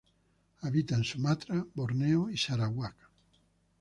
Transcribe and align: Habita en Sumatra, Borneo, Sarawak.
Habita 0.61 0.95
en 0.95 1.03
Sumatra, 1.03 1.63
Borneo, 1.75 2.27
Sarawak. 2.35 2.95